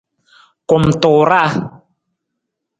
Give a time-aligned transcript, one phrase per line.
[0.69, 1.49] Kumtuuraa.